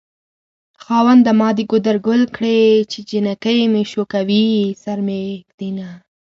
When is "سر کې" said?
4.83-5.03